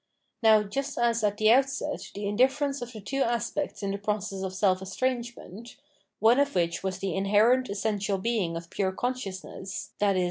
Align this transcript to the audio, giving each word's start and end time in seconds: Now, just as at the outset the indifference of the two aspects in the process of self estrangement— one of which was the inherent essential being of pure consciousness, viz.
Now, 0.41 0.63
just 0.63 0.97
as 0.97 1.23
at 1.23 1.37
the 1.37 1.51
outset 1.51 2.09
the 2.15 2.25
indifference 2.25 2.81
of 2.81 2.91
the 2.91 3.01
two 3.01 3.21
aspects 3.21 3.83
in 3.83 3.91
the 3.91 3.99
process 3.99 4.41
of 4.41 4.51
self 4.51 4.81
estrangement— 4.81 5.75
one 6.27 6.39
of 6.39 6.55
which 6.55 6.81
was 6.81 6.97
the 6.97 7.13
inherent 7.15 7.69
essential 7.69 8.17
being 8.17 8.57
of 8.57 8.71
pure 8.71 8.93
consciousness, 8.93 9.91
viz. 9.99 10.19